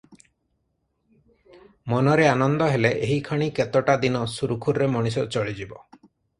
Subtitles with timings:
[1.93, 5.83] ମନରେ ଆନନ୍ଦ ହେଲେ, ଏହିକ୍ଷଣି କେତୋଟା ଦିନ ସୁରୁଖୁରୁରେ ମଣିଷ ଚଳିଯିବ।